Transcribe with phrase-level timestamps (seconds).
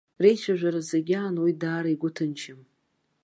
[0.21, 2.59] Реицәажәара зегь аан уи даара игәы ҭынчым.